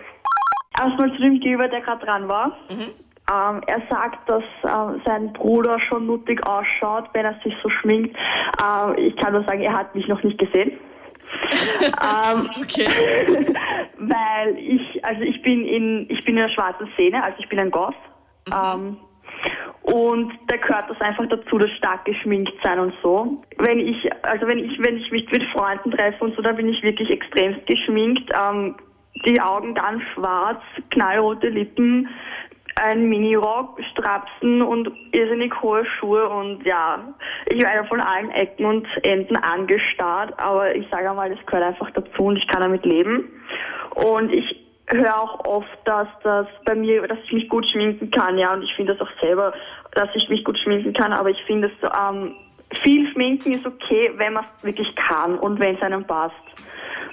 Erstmal 0.79 1.13
zu 1.15 1.23
dem 1.23 1.41
Gegenüber, 1.41 1.69
der 1.69 1.81
gerade 1.81 2.05
dran 2.05 2.29
war. 2.29 2.57
Ähm, 2.71 3.61
er 3.67 3.83
sagt, 3.89 4.29
dass 4.29 4.43
ähm, 4.65 5.01
sein 5.05 5.33
Bruder 5.33 5.79
schon 5.81 6.07
nuttig 6.07 6.45
ausschaut, 6.47 7.09
wenn 7.13 7.25
er 7.25 7.39
sich 7.45 7.55
so 7.63 7.69
schminkt. 7.69 8.17
Ähm, 8.63 8.95
ich 8.97 9.17
kann 9.17 9.33
nur 9.33 9.45
sagen, 9.45 9.61
er 9.61 9.73
hat 9.73 9.95
mich 9.95 10.09
noch 10.09 10.23
nicht 10.23 10.39
gesehen. 10.39 10.73
ähm, 11.83 12.51
Okay. 12.61 12.89
weil 13.99 14.57
ich, 14.59 15.05
also 15.05 15.23
ich 15.23 15.43
bin 15.43 15.65
in, 15.65 16.07
ich 16.09 16.25
bin 16.25 16.37
in 16.37 16.43
der 16.43 16.49
schwarzen 16.49 16.89
Szene, 16.95 17.23
also 17.23 17.37
ich 17.39 17.49
bin 17.49 17.59
ein 17.59 17.71
Goth. 17.71 17.95
Ähm, 18.51 18.97
und 19.93 20.33
da 20.47 20.57
gehört 20.57 20.89
das 20.89 21.01
einfach 21.01 21.27
dazu, 21.29 21.59
das 21.59 21.71
stark 21.73 22.05
geschminkt 22.05 22.53
sein 22.63 22.79
und 22.79 22.95
so. 23.03 23.43
Wenn 23.59 23.81
ich, 23.81 24.09
also 24.23 24.47
wenn 24.47 24.59
ich, 24.59 24.79
wenn 24.85 24.99
ich 24.99 25.11
mich 25.11 25.31
mit 25.33 25.43
Freunden 25.53 25.91
treffe 25.91 26.25
und 26.25 26.37
so, 26.37 26.43
dann 26.43 26.57
bin 26.57 26.69
ich 26.69 26.83
wirklich 26.83 27.11
extremst 27.11 27.67
geschminkt. 27.67 28.31
Ähm, 28.39 28.77
die 29.27 29.41
Augen 29.41 29.75
ganz 29.75 30.03
schwarz, 30.15 30.61
knallrote 30.91 31.49
Lippen, 31.49 32.09
ein 32.77 33.09
Minirock, 33.09 33.81
Strapsen 33.91 34.63
und 34.63 34.91
irrsinnig 35.13 35.53
hohe 35.61 35.85
Schuhe 35.85 36.29
und 36.29 36.65
ja, 36.65 37.13
ich 37.47 37.63
werde 37.63 37.87
von 37.89 38.01
allen 38.01 38.31
Ecken 38.31 38.65
und 38.67 38.87
Enden 39.03 39.37
angestarrt, 39.37 40.39
aber 40.39 40.75
ich 40.75 40.89
sage 40.91 41.11
einmal, 41.11 41.35
das 41.35 41.45
gehört 41.47 41.65
einfach 41.65 41.91
dazu 41.91 42.23
und 42.23 42.37
ich 42.37 42.47
kann 42.47 42.63
damit 42.63 42.87
leben. 42.87 43.29
Und 43.97 44.33
ich 44.33 44.70
höre 44.91 45.17
auch 45.17 45.45
oft, 45.45 45.79
dass 45.85 46.09
das 46.23 46.47
bei 46.65 46.75
mir, 46.75 47.07
dass 47.07 47.19
ich 47.25 47.33
mich 47.33 47.49
gut 47.49 47.69
schminken 47.71 48.11
kann, 48.11 48.39
ja, 48.39 48.53
und 48.53 48.63
ich 48.63 48.75
finde 48.75 48.95
das 48.95 49.07
auch 49.07 49.21
selber, 49.21 49.53
dass 49.93 50.09
ich 50.15 50.29
mich 50.29 50.45
gut 50.45 50.59
schminken 50.59 50.93
kann, 50.93 51.13
aber 51.13 51.31
ich 51.31 51.43
finde 51.47 51.69
es 51.69 51.91
ähm, 51.97 52.35
viel 52.83 53.11
schminken 53.13 53.53
ist 53.53 53.67
okay, 53.67 54.13
wenn 54.17 54.35
man 54.35 54.45
es 54.45 54.65
wirklich 54.65 54.95
kann 54.97 55.39
und 55.39 55.59
wenn 55.59 55.77
es 55.77 55.83
einem 55.83 56.05
passt. 56.05 56.35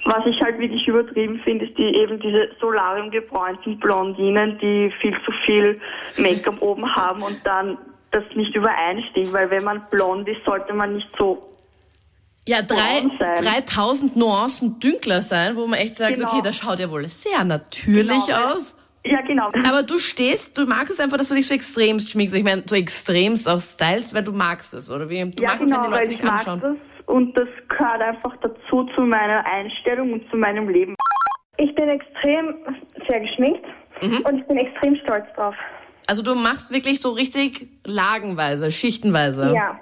Was 0.04 0.24
ich 0.26 0.40
halt 0.40 0.58
wirklich 0.58 0.86
übertrieben 0.86 1.40
finde, 1.44 1.66
ist 1.66 1.76
die 1.76 1.96
eben 1.96 2.20
diese 2.20 2.50
solariumgebräunten 2.60 3.78
Blondinen, 3.80 4.58
die 4.58 4.92
viel 5.00 5.16
zu 5.24 5.32
viel 5.44 5.80
Make-up 6.18 6.62
oben 6.62 6.94
haben 6.94 7.22
und 7.22 7.40
dann 7.44 7.78
das 8.10 8.24
nicht 8.34 8.54
übereinstimmt, 8.54 9.32
weil 9.32 9.50
wenn 9.50 9.64
man 9.64 9.82
blond 9.90 10.28
ist, 10.28 10.44
sollte 10.44 10.72
man 10.72 10.94
nicht 10.94 11.08
so 11.18 11.42
Ja, 12.48 12.62
drei, 12.62 13.02
braun 13.02 13.12
sein. 13.18 13.44
3000 13.44 14.16
Nuancen 14.16 14.80
dünkler 14.80 15.20
sein, 15.22 15.54
wo 15.56 15.66
man 15.66 15.78
echt 15.78 15.96
sagt, 15.96 16.14
Genau. 16.16 16.28
okay, 16.32 16.40
das 16.42 16.56
schaut 16.56 16.78
ja 16.78 16.90
wohl 16.90 17.06
sehr 17.08 17.44
natürlich 17.44 18.24
Genau, 18.26 18.54
aus. 18.54 18.74
Ja, 19.04 19.20
genau. 19.20 19.48
Aber 19.68 19.82
du 19.82 19.98
stehst, 19.98 20.56
du 20.56 20.64
magst 20.66 20.90
es 20.90 20.98
einfach, 21.00 21.18
dass 21.18 21.28
du 21.28 21.34
dich 21.34 21.46
so 21.46 21.54
extremst 21.54 22.10
schminkst. 22.10 22.34
Ich 22.34 22.44
meine, 22.44 22.62
so 22.66 22.74
extremst 22.74 23.48
auch 23.48 23.60
stylst, 23.60 24.14
weil 24.14 24.24
du 24.24 24.32
magst 24.32 24.72
es, 24.74 24.90
oder 24.90 25.08
wie? 25.10 25.30
Du 25.30 25.42
ja, 25.42 25.50
magst 25.50 25.64
genau, 25.64 25.76
es, 25.80 25.84
wenn 25.84 25.90
die 25.90 25.94
weil 25.96 26.00
Leute 26.00 26.12
ich 26.12 26.18
dich 26.20 26.22
mag 26.26 26.38
anschauen. 26.48 26.60
das 26.60 27.04
und 27.06 27.38
das 27.38 27.48
gehört 27.68 28.00
einfach 28.02 28.34
dazu 28.42 28.84
zu 28.94 29.00
meiner 29.02 29.44
Einstellung 29.46 30.12
und 30.14 30.30
zu 30.30 30.36
meinem 30.36 30.68
Leben. 30.68 30.94
Ich 31.56 31.74
bin 31.74 31.88
extrem 31.88 32.54
sehr 33.08 33.20
geschminkt 33.20 33.64
und 34.02 34.38
ich 34.40 34.46
bin 34.46 34.58
extrem 34.58 34.96
stolz 34.96 35.24
drauf. 35.34 35.54
Also 36.06 36.22
du 36.22 36.34
machst 36.34 36.72
wirklich 36.72 37.00
so 37.00 37.10
richtig 37.10 37.68
lagenweise, 37.86 38.70
schichtenweise. 38.70 39.52
Ja. 39.54 39.78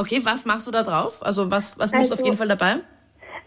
Okay, 0.00 0.20
was 0.24 0.46
machst 0.46 0.66
du 0.66 0.70
da 0.70 0.82
drauf? 0.82 1.18
Also 1.20 1.50
was, 1.50 1.78
was 1.78 1.92
musst 1.92 2.10
du 2.10 2.14
auf 2.14 2.20
Also- 2.20 2.24
jeden 2.24 2.36
Fall 2.38 2.48
dabei? 2.48 2.76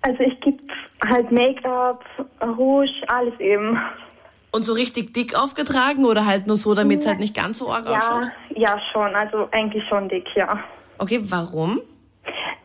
Also 0.04 0.20
ich 0.22 0.40
gebe 0.42 0.62
halt 1.10 1.32
Make-up, 1.32 2.04
Rouge, 2.42 2.92
alles 3.08 3.34
eben. 3.40 3.80
Und 4.52 4.64
so 4.64 4.74
richtig 4.74 5.14
dick 5.14 5.34
aufgetragen 5.36 6.06
oder 6.06 6.26
halt 6.28 6.46
nur 6.46 6.58
so, 6.58 6.76
damit 6.76 7.00
es 7.00 7.08
halt 7.08 7.20
nicht 7.20 7.36
ganz 7.36 7.58
so 7.58 7.72
arg 7.72 7.88
ausschaut? 7.88 8.26
Ja, 8.50 8.76
ja 8.76 8.82
schon. 8.92 9.16
Also 9.16 9.48
eigentlich 9.52 9.84
schon 9.88 10.10
dick, 10.10 10.28
ja. 10.36 10.60
Okay, 11.00 11.22
warum? 11.24 11.82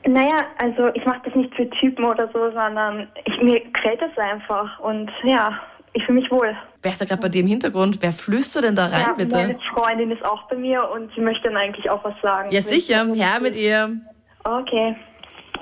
Naja, 0.06 0.42
also 0.58 0.88
ich 0.94 1.04
mache 1.06 1.20
das 1.24 1.34
nicht 1.34 1.54
für 1.54 1.68
Typen 1.70 2.04
oder 2.04 2.28
so, 2.32 2.50
sondern 2.52 3.08
ich, 3.24 3.40
mir 3.42 3.60
gefällt 3.72 4.02
das 4.02 4.16
einfach 4.18 4.78
und 4.80 5.10
ja, 5.24 5.58
ich 5.92 6.04
fühle 6.04 6.20
mich 6.20 6.30
wohl. 6.30 6.56
Wer 6.82 6.92
ist 6.92 7.00
da 7.00 7.04
gerade 7.04 7.22
bei 7.22 7.28
dir 7.28 7.40
im 7.40 7.46
Hintergrund? 7.46 7.98
Wer 8.00 8.12
flüstert 8.12 8.64
denn 8.64 8.74
da 8.74 8.86
rein, 8.86 9.06
ja, 9.08 9.14
bitte? 9.16 9.36
Meine 9.36 9.58
Freundin 9.74 10.10
ist 10.10 10.24
auch 10.24 10.48
bei 10.48 10.56
mir 10.56 10.88
und 10.90 11.10
sie 11.14 11.20
möchte 11.20 11.48
dann 11.48 11.56
eigentlich 11.56 11.88
auch 11.90 12.02
was 12.04 12.14
sagen. 12.22 12.50
Ja, 12.50 12.62
sicher. 12.62 13.06
Her 13.14 13.40
mit 13.40 13.56
ihr. 13.56 13.96
Okay. 14.44 14.96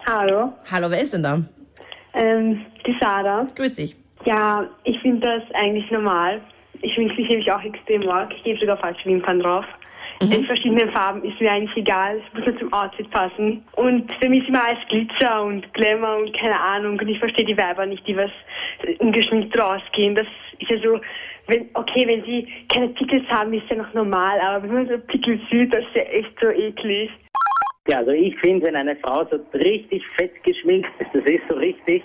Hallo. 0.07 0.53
Hallo, 0.71 0.91
wer 0.91 1.01
ist 1.01 1.15
denn 1.15 1.23
da? 1.23 1.41
Ähm, 2.15 2.65
die 2.87 2.97
Sarah. 3.01 3.47
Grüß 3.55 3.75
dich. 3.75 3.97
Ja, 4.25 4.67
ich 4.85 4.99
finde 5.01 5.27
das 5.29 5.43
eigentlich 5.55 5.91
normal. 5.91 6.41
Ich 6.83 6.95
schminke 6.95 7.15
mich 7.15 7.29
nämlich 7.29 7.51
auch 7.53 7.63
extrem 7.63 8.09
arg. 8.09 8.33
Ich 8.35 8.45
gebe 8.45 8.59
sogar 8.59 8.77
falsche 8.77 9.09
Wimpern 9.09 9.41
drauf. 9.41 9.65
In 10.21 10.45
verschiedenen 10.47 10.91
Farben 10.93 11.23
ist 11.25 11.41
mir 11.41 11.53
eigentlich 11.53 11.77
egal. 11.77 12.19
Es 12.19 12.35
muss 12.35 12.47
nur 12.47 12.59
zum 12.59 12.73
Outfit 12.73 13.11
passen. 13.11 13.63
Und 13.77 14.11
für 14.21 14.29
mich 14.29 14.41
ist 14.41 14.49
immer 14.49 14.65
alles 14.65 14.79
Glitzer 14.89 15.43
und 15.45 15.73
Glamour 15.75 16.19
und 16.19 16.37
keine 16.37 16.59
Ahnung. 16.59 16.99
Und 16.99 17.09
ich 17.09 17.19
verstehe 17.19 17.45
die 17.45 17.59
Weiber 17.59 17.87
nicht, 17.87 18.07
die 18.07 18.17
was 18.17 18.31
ungeschminkt 18.99 19.59
rausgehen. 19.59 20.15
Das 20.15 20.27
ist 20.59 20.71
ja 20.71 20.79
so, 20.79 21.01
wenn, 21.49 21.69
okay, 21.75 22.07
wenn 22.07 22.25
sie 22.25 22.49
keine 22.73 22.89
Pickels 22.89 23.29
haben, 23.29 23.53
ist 23.53 23.69
ja 23.69 23.77
noch 23.77 23.93
normal. 23.95 24.41
Aber 24.41 24.63
wenn 24.65 24.75
man 24.75 24.89
so 24.89 24.99
Pickel 24.99 25.41
sieht, 25.51 25.73
das 25.73 25.85
ist 25.85 25.95
ja 25.95 26.03
echt 26.03 26.33
so 26.41 26.49
eklig. 26.49 27.11
Ja, 27.89 27.99
also 27.99 28.11
ich 28.11 28.37
finde, 28.41 28.67
wenn 28.67 28.75
eine 28.75 28.97
Frau 28.97 29.25
so 29.31 29.39
richtig 29.55 30.03
fett 30.17 30.33
geschminkt 30.43 30.89
ist, 30.99 31.11
das 31.13 31.25
ist 31.25 31.43
so 31.49 31.55
richtig. 31.55 32.03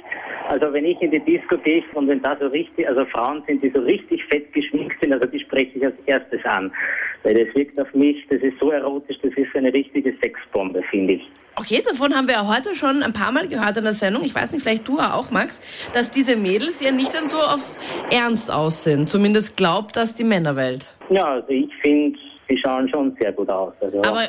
Also 0.48 0.72
wenn 0.74 0.86
ich 0.86 1.02
in 1.02 1.10
die 1.10 1.20
Disco 1.20 1.58
gehe 1.58 1.84
und 1.94 2.08
wenn 2.08 2.22
da 2.22 2.38
so 2.40 2.48
richtig, 2.48 2.88
also 2.88 3.04
Frauen 3.06 3.42
sind, 3.48 3.64
die 3.64 3.72
so 3.72 3.82
richtig 3.82 4.24
fett 4.26 4.52
geschminkt 4.54 4.96
sind, 5.02 5.12
also 5.14 5.26
die 5.26 5.40
spreche 5.40 5.72
ich 5.76 5.86
als 5.86 5.96
erstes 6.06 6.44
an. 6.46 6.72
Weil 7.24 7.46
das 7.46 7.56
wirkt 7.56 7.80
auf 7.80 7.92
mich, 7.94 8.18
das 8.30 8.42
ist 8.42 8.60
so 8.60 8.70
erotisch, 8.70 9.18
das 9.24 9.34
ist 9.34 9.56
eine 9.56 9.74
richtige 9.74 10.14
Sexbombe, 10.22 10.84
finde 10.92 11.14
ich. 11.14 11.24
Okay, 11.56 11.82
davon 11.84 12.16
haben 12.16 12.28
wir 12.28 12.36
ja 12.36 12.48
heute 12.48 12.76
schon 12.76 13.04
ein 13.04 13.14
paar 13.14 13.32
Mal 13.32 13.48
gehört 13.48 13.76
in 13.78 13.84
der 13.84 13.94
Sendung. 13.94 14.24
Ich 14.24 14.34
weiß 14.34 14.54
nicht, 14.54 14.62
vielleicht 14.62 14.88
du 14.88 15.00
auch, 15.00 15.32
Max, 15.32 15.60
dass 15.94 16.10
diese 16.10 16.36
Mädels 16.36 16.80
ja 16.80 16.92
nicht 16.92 17.14
dann 17.14 17.28
so 17.28 17.40
auf 17.40 17.76
Ernst 18.12 18.52
aus 18.52 18.84
sind. 18.84 19.10
Zumindest 19.10 19.58
glaubt 19.58 19.96
das 19.96 20.16
die 20.16 20.24
Männerwelt. 20.24 20.94
Ja, 21.10 21.26
also 21.26 21.50
ich 21.50 21.70
finde, 21.82 22.18
sie 22.48 22.58
schauen 22.58 22.88
schon 22.90 23.16
sehr 23.20 23.32
gut 23.34 23.50
aus. 23.50 23.74
Also, 23.82 24.02
Aber 24.04 24.24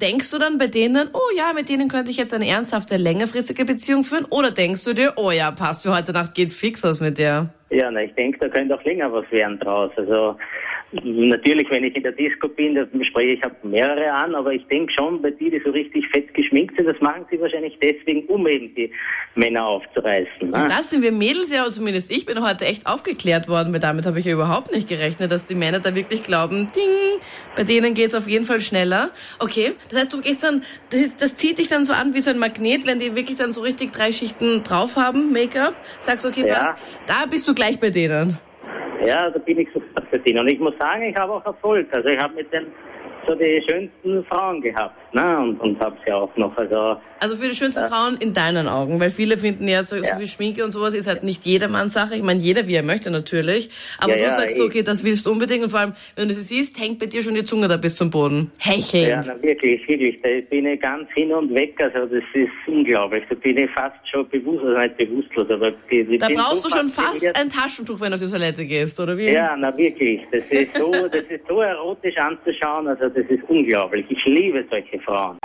denkst 0.00 0.30
du 0.30 0.38
dann 0.38 0.58
bei 0.58 0.66
denen, 0.66 1.08
oh 1.12 1.36
ja, 1.36 1.52
mit 1.54 1.68
denen 1.68 1.88
könnte 1.88 2.10
ich 2.10 2.16
jetzt 2.16 2.34
eine 2.34 2.48
ernsthafte, 2.48 2.96
längerfristige 2.96 3.64
Beziehung 3.64 4.04
führen? 4.04 4.26
Oder 4.30 4.50
denkst 4.50 4.84
du 4.84 4.94
dir, 4.94 5.14
oh 5.16 5.30
ja, 5.30 5.50
passt, 5.50 5.82
für 5.82 5.96
heute 5.96 6.12
Nacht 6.12 6.34
geht 6.34 6.52
fix 6.52 6.82
was 6.82 7.00
mit 7.00 7.18
dir? 7.18 7.50
ja, 7.72 7.90
na, 7.90 8.02
ich 8.02 8.14
denke, 8.14 8.38
da 8.38 8.48
könnte 8.48 8.74
auch 8.74 8.84
länger 8.84 9.12
was 9.12 9.30
werden 9.32 9.58
draus. 9.58 9.90
Also 9.96 10.36
natürlich, 10.92 11.70
wenn 11.70 11.84
ich 11.84 11.96
in 11.96 12.02
der 12.02 12.12
Disco 12.12 12.48
bin, 12.48 12.74
da 12.74 12.86
spreche 13.04 13.32
ich 13.32 13.42
hab 13.42 13.64
mehrere 13.64 14.12
an, 14.12 14.34
aber 14.34 14.52
ich 14.52 14.66
denke 14.66 14.92
schon, 14.92 15.22
bei 15.22 15.30
die, 15.30 15.50
die 15.50 15.60
so 15.64 15.70
richtig 15.70 16.06
fett 16.08 16.32
geschminkt 16.34 16.76
sind, 16.76 16.86
das 16.86 17.00
machen 17.00 17.24
sie 17.30 17.40
wahrscheinlich 17.40 17.78
deswegen, 17.82 18.26
um 18.26 18.46
eben 18.46 18.74
die 18.74 18.90
Männer 19.34 19.66
aufzureißen. 19.66 20.50
Ne? 20.50 20.66
Das 20.68 20.90
sind 20.90 21.02
wir 21.02 21.12
Mädels 21.12 21.50
ja, 21.52 21.66
zumindest 21.68 22.10
ich 22.12 22.26
bin 22.26 22.46
heute 22.46 22.66
echt 22.66 22.86
aufgeklärt 22.86 23.48
worden, 23.48 23.72
weil 23.72 23.80
damit 23.80 24.04
habe 24.06 24.20
ich 24.20 24.26
ja 24.26 24.34
überhaupt 24.34 24.74
nicht 24.74 24.88
gerechnet, 24.88 25.32
dass 25.32 25.46
die 25.46 25.54
Männer 25.54 25.80
da 25.80 25.94
wirklich 25.94 26.22
glauben, 26.22 26.68
ding, 26.76 27.20
bei 27.56 27.64
denen 27.64 27.94
geht's 27.94 28.14
auf 28.14 28.28
jeden 28.28 28.44
Fall 28.44 28.60
schneller. 28.60 29.10
Okay, 29.38 29.72
das 29.90 30.00
heißt, 30.00 30.12
du 30.12 30.20
gehst 30.20 30.44
dann, 30.44 30.62
das, 30.90 31.16
das 31.16 31.36
zieht 31.36 31.58
dich 31.58 31.68
dann 31.68 31.84
so 31.84 31.94
an 31.94 32.14
wie 32.14 32.20
so 32.20 32.30
ein 32.30 32.38
Magnet, 32.38 32.86
wenn 32.86 32.98
die 32.98 33.16
wirklich 33.16 33.38
dann 33.38 33.52
so 33.52 33.62
richtig 33.62 33.92
drei 33.92 34.12
Schichten 34.12 34.62
drauf 34.62 34.96
haben, 34.96 35.32
Make-up, 35.32 35.74
sagst 36.00 36.26
okay, 36.26 36.46
Ja. 36.46 36.54
passt, 36.54 36.78
da 37.06 37.26
bist 37.26 37.48
du 37.48 37.54
gleich 37.54 37.80
bei 37.80 37.90
denen. 37.90 38.38
Ja, 39.06 39.30
da 39.30 39.38
bin 39.38 39.58
ich 39.58 39.68
sofort 39.72 40.06
für 40.10 40.18
den. 40.18 40.38
Und 40.38 40.48
ich 40.48 40.60
muss 40.60 40.74
sagen, 40.78 41.02
ich 41.02 41.16
habe 41.16 41.32
auch 41.32 41.44
Erfolg. 41.44 41.88
Also 41.92 42.08
ich 42.08 42.18
habe 42.18 42.34
mit 42.34 42.52
den 42.52 42.66
so 43.26 43.34
die 43.34 43.62
schönsten 43.68 44.24
Frauen 44.24 44.60
gehabt, 44.60 44.96
ne? 45.14 45.38
Und, 45.38 45.60
und 45.60 45.80
habe 45.80 45.96
sie 46.04 46.12
auch 46.12 46.34
noch. 46.36 46.56
Also 46.56 46.96
Also 47.22 47.36
für 47.36 47.48
die 47.48 47.54
schönsten 47.54 47.84
Frauen 47.84 48.16
in 48.18 48.32
deinen 48.32 48.66
Augen, 48.66 48.98
weil 48.98 49.10
viele 49.10 49.36
finden 49.38 49.68
ja 49.68 49.84
so, 49.84 49.94
so 50.02 50.18
wie 50.18 50.26
Schminke 50.26 50.64
und 50.64 50.72
sowas 50.72 50.92
ist 50.92 51.06
halt 51.06 51.22
nicht 51.22 51.46
jedermanns 51.46 51.94
Sache. 51.94 52.16
Ich 52.16 52.22
meine, 52.24 52.40
jeder 52.40 52.66
wie 52.66 52.74
er 52.74 52.82
möchte 52.82 53.12
natürlich. 53.12 53.70
Aber 53.98 54.10
Ja, 54.10 54.16
du 54.16 54.22
ja, 54.24 54.30
sagst, 54.32 54.58
eh. 54.58 54.62
okay, 54.62 54.82
das 54.82 55.04
willst 55.04 55.26
du 55.26 55.30
unbedingt 55.30 55.62
und 55.62 55.70
vor 55.70 55.78
allem, 55.78 55.92
wenn 56.16 56.26
du 56.26 56.34
sie 56.34 56.42
siehst, 56.42 56.80
hängt 56.80 56.98
bei 56.98 57.06
dir 57.06 57.22
schon 57.22 57.36
die 57.36 57.44
Zunge 57.44 57.68
da 57.68 57.76
bis 57.76 57.94
zum 57.94 58.10
Boden. 58.10 58.50
Hechelnd. 58.58 59.08
ja, 59.08 59.22
na, 59.24 59.40
wirklich, 59.40 59.86
wirklich. 59.86 60.20
Da 60.20 60.28
bin 60.50 60.66
ich 60.66 60.80
ganz 60.80 61.08
hin 61.14 61.32
und 61.32 61.54
weg. 61.54 61.80
Also 61.80 62.12
das 62.12 62.24
ist 62.34 62.50
unglaublich. 62.66 63.22
Da 63.28 63.36
bin 63.36 63.56
ich 63.56 63.70
fast 63.70 63.96
schon 64.10 64.28
bewusst, 64.28 64.64
also 64.64 64.80
nicht 64.80 64.96
bewusstlos, 64.96 65.48
aber 65.48 65.70
die, 65.92 66.02
die 66.02 66.18
Da 66.18 66.26
brauchst 66.28 66.64
so 66.64 66.70
du 66.70 66.76
schon 66.76 66.88
fast 66.88 67.24
ein 67.36 67.48
Taschentuch, 67.48 68.00
wenn 68.00 68.10
du 68.10 68.14
auf 68.16 68.20
die 68.20 68.30
Toilette 68.30 68.66
gehst, 68.66 68.98
oder 68.98 69.16
wie? 69.16 69.30
Ja, 69.30 69.54
na 69.56 69.76
wirklich. 69.78 70.22
Das 70.32 70.44
ist 70.46 70.76
so, 70.76 70.90
das 70.90 71.22
ist 71.22 71.46
so 71.48 71.60
erotisch 71.60 72.16
anzuschauen. 72.16 72.88
Also 72.88 73.08
das 73.08 73.26
ist 73.28 73.44
unglaublich. 73.46 74.04
Ich 74.08 74.24
liebe 74.24 74.64
solche 74.68 74.98
Frauen. 74.98 75.38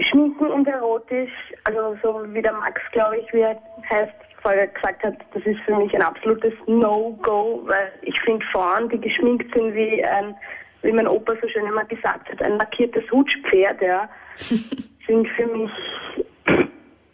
Schminken 0.00 0.48
und 0.48 0.68
erotisch, 0.68 1.32
also 1.64 1.96
so 2.02 2.22
wie 2.34 2.42
der 2.42 2.52
Max, 2.52 2.80
glaube 2.92 3.18
ich, 3.18 3.32
wie 3.32 3.40
er 3.40 3.56
heißt, 3.88 4.12
vorher 4.42 4.66
gesagt 4.68 5.02
hat, 5.02 5.14
das 5.32 5.42
ist 5.44 5.58
für 5.60 5.74
mich 5.74 5.94
ein 5.94 6.02
absolutes 6.02 6.52
No-Go, 6.66 7.62
weil 7.64 7.92
ich 8.02 8.18
finde 8.20 8.44
Frauen, 8.52 8.88
die 8.90 9.00
geschminkt 9.00 9.52
sind 9.54 9.74
wie 9.74 10.04
ein, 10.04 10.36
wie 10.82 10.92
mein 10.92 11.08
Opa 11.08 11.32
so 11.40 11.48
schön 11.48 11.66
immer 11.66 11.84
gesagt 11.84 12.30
hat, 12.30 12.42
ein 12.42 12.58
lackiertes 12.58 13.10
Hutschpferd, 13.10 13.80
ja, 13.80 14.08
sind 14.36 15.28
für 15.28 15.46
mich, 15.46 15.70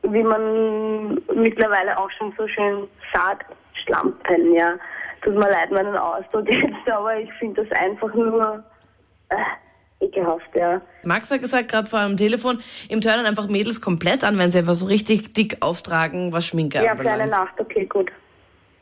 wie 0.03 0.23
man 0.23 1.15
mittlerweile 1.35 1.97
auch 1.97 2.11
schon 2.11 2.35
so 2.37 2.49
schön 2.49 2.89
sagt, 3.15 3.47
Schlampen, 3.85 4.55
ja. 4.55 4.77
Tut 5.23 5.35
mir 5.35 5.51
leid, 5.51 5.71
meinen 5.71 5.97
Ausdruck 5.97 6.51
jetzt, 6.53 6.91
aber 6.91 7.17
ich 7.17 7.33
finde 7.35 7.65
das 7.65 7.79
einfach 7.79 8.12
nur 8.12 8.65
äh, 9.29 9.37
ekelhaft, 10.03 10.49
ja. 10.55 10.81
Max 11.05 11.31
hat 11.31 11.41
gesagt, 11.41 11.71
gerade 11.71 11.89
vor 11.89 12.01
am 12.01 12.17
Telefon, 12.17 12.61
ihm 12.89 13.01
turnen 13.01 13.27
einfach 13.27 13.49
Mädels 13.49 13.81
komplett 13.81 14.25
an, 14.25 14.39
wenn 14.39 14.51
sie 14.51 14.59
einfach 14.59 14.75
so 14.75 14.87
richtig 14.87 15.33
dick 15.33 15.57
auftragen, 15.61 16.33
was 16.33 16.47
Schminke 16.47 16.83
Ja, 16.83 16.93
anbelangt. 16.93 17.31
Nacht, 17.31 17.61
okay, 17.61 17.87
gut. 17.87 18.11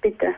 Bitte. 0.01 0.35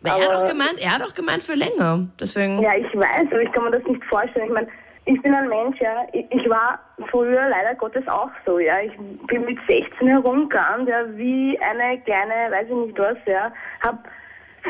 Weil 0.00 0.20
er 0.20 0.28
hat 0.28 0.42
auch 0.42 0.48
gemeint, 0.48 0.78
er 0.80 0.94
hat 0.94 1.02
auch 1.02 1.14
gemeint 1.14 1.42
für 1.42 1.54
länger. 1.54 2.06
Deswegen. 2.20 2.60
Ja, 2.60 2.76
ich 2.76 2.94
weiß, 2.94 3.26
aber 3.30 3.40
ich 3.40 3.52
kann 3.52 3.64
mir 3.64 3.70
das 3.70 3.84
nicht 3.84 4.04
vorstellen. 4.04 4.46
Ich 4.46 4.52
meine, 4.52 4.68
ich 5.06 5.22
bin 5.22 5.34
ein 5.34 5.48
Mensch, 5.48 5.78
ja. 5.80 6.06
Ich, 6.12 6.26
ich 6.30 6.48
war 6.48 6.78
früher 7.10 7.48
leider 7.48 7.74
Gottes 7.74 8.06
auch 8.08 8.30
so, 8.44 8.58
ja. 8.58 8.80
Ich 8.80 8.92
bin 9.26 9.44
mit 9.44 9.58
16 9.66 10.08
herumgegangen, 10.08 10.86
ja, 10.86 11.04
wie 11.16 11.58
eine 11.58 12.00
kleine, 12.02 12.50
weiß 12.50 12.66
ich 12.68 12.86
nicht 12.86 12.98
was, 12.98 13.16
ja. 13.26 13.52
Hab 13.82 14.06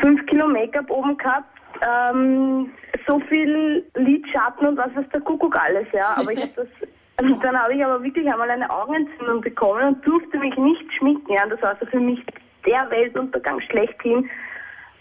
fünf 0.01 0.25
Kilo 0.27 0.47
Make-up 0.47 0.89
oben 0.89 1.17
gehabt, 1.17 1.49
ähm, 1.81 2.71
so 3.07 3.19
viel 3.31 3.85
Lidschatten 3.95 4.67
und 4.67 4.77
was 4.77 4.95
weiß 4.95 5.05
der 5.13 5.21
Kuckuck 5.21 5.55
alles, 5.57 5.87
ja. 5.91 6.15
Aber 6.17 6.31
ich 6.31 6.41
habe 6.41 6.51
das, 6.55 6.67
und 7.21 7.39
dann 7.43 7.57
habe 7.57 7.73
ich 7.73 7.83
aber 7.83 8.03
wirklich 8.03 8.27
einmal 8.31 8.49
eine 8.49 8.69
Augenentzündung 8.69 9.41
bekommen 9.41 9.87
und 9.87 10.07
durfte 10.07 10.37
mich 10.37 10.55
nicht 10.57 10.93
schminken, 10.97 11.33
ja. 11.33 11.45
Das 11.47 11.61
war 11.61 11.69
also 11.69 11.85
für 11.85 11.99
mich 11.99 12.23
der 12.65 12.89
Weltuntergang 12.89 13.61
schlechthin. 13.61 14.29